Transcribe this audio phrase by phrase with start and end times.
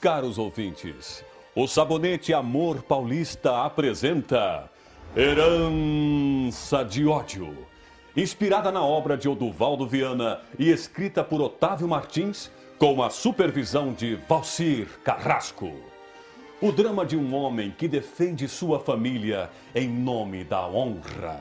[0.00, 1.24] Caros ouvintes,
[1.56, 4.70] o Sabonete Amor Paulista apresenta
[5.16, 7.66] Herança de Ódio.
[8.16, 12.48] Inspirada na obra de Oduvaldo Viana e escrita por Otávio Martins,
[12.78, 15.72] com a supervisão de Valcir Carrasco.
[16.60, 21.40] O drama de um homem que defende sua família em nome da honra.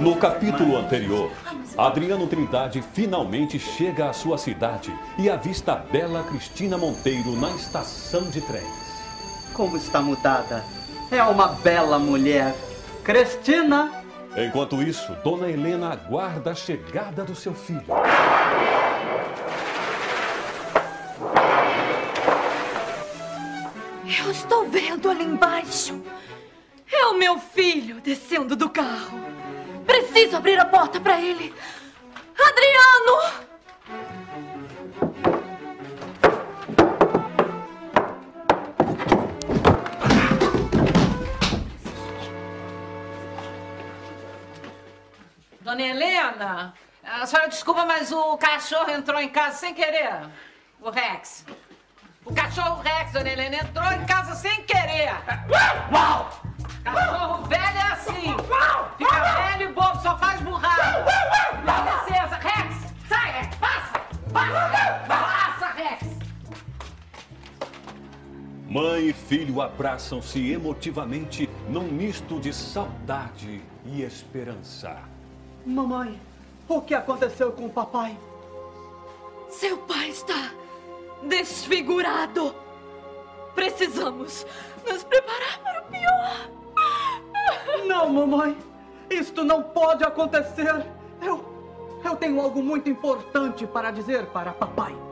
[0.00, 1.30] No capítulo anterior,
[1.78, 8.28] Adriano Trindade finalmente chega à sua cidade e avista a bela Cristina Monteiro na estação
[8.28, 8.66] de trens.
[9.52, 10.64] Como está mudada.
[11.08, 12.52] É uma bela mulher.
[13.04, 13.92] Cristina!
[14.36, 17.86] Enquanto isso, Dona Helena aguarda a chegada do seu filho.
[24.04, 26.02] Eu estou vendo ali embaixo.
[26.90, 29.28] É o meu filho descendo do carro.
[29.88, 31.54] Preciso abrir a porta para ele.
[32.38, 33.48] Adriano!
[45.62, 50.28] Dona Helena, a senhora desculpa, mas o cachorro entrou em casa sem querer.
[50.82, 51.46] O Rex.
[52.26, 55.14] O cachorro Rex, Dona Helena, entrou em casa sem querer.
[55.24, 56.47] Cachorro
[68.78, 75.02] Mãe e filho abraçam-se emotivamente num misto de saudade e esperança.
[75.66, 76.16] Mamãe,
[76.68, 78.16] o que aconteceu com o papai?
[79.48, 80.52] Seu pai está
[81.24, 82.54] desfigurado.
[83.52, 84.46] Precisamos
[84.88, 87.84] nos preparar para o pior.
[87.84, 88.56] Não, mamãe.
[89.10, 90.86] Isto não pode acontecer.
[91.20, 91.44] Eu.
[92.04, 95.07] Eu tenho algo muito importante para dizer para papai.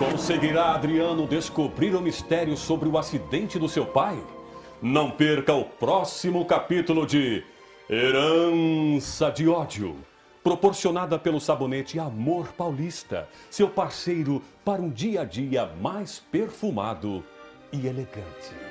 [0.00, 4.18] Conseguirá Adriano descobrir o mistério sobre o acidente do seu pai?
[4.80, 7.44] Não perca o próximo capítulo de
[7.86, 9.94] Herança de Ódio,
[10.42, 17.22] proporcionada pelo sabonete Amor Paulista, seu parceiro para um dia a dia mais perfumado
[17.70, 18.69] e elegante.